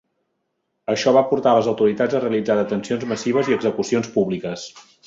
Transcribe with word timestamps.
Això 0.93 1.13
va 1.17 1.23
portar 1.33 1.53
a 1.53 1.59
les 1.59 1.69
autoritats 1.73 2.17
a 2.17 2.23
realitzar 2.25 2.59
detencions 2.63 3.09
massives 3.13 3.53
i 3.55 3.61
execucions 3.61 4.15
públiques. 4.19 4.71